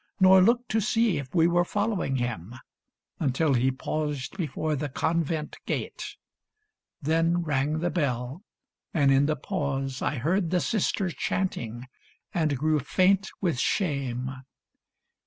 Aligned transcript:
Nor 0.19 0.41
looked 0.41 0.67
to 0.69 0.81
see 0.81 1.19
if 1.19 1.35
we 1.35 1.45
were 1.45 1.63
following 1.63 2.15
him 2.15 2.55
Until 3.19 3.53
he 3.53 3.69
paused 3.69 4.35
before 4.35 4.75
the 4.75 4.89
convent 4.89 5.57
gate; 5.67 6.15
Then 7.03 7.43
rang 7.43 7.81
the 7.81 7.91
bell, 7.91 8.41
and 8.95 9.11
in 9.11 9.27
the 9.27 9.35
pause 9.35 10.01
I 10.01 10.15
heard 10.17 10.49
The 10.49 10.59
sisters 10.59 11.13
chanting, 11.13 11.85
and 12.33 12.57
grew 12.57 12.79
faint 12.79 13.29
with 13.41 13.59
shame. 13.59 14.37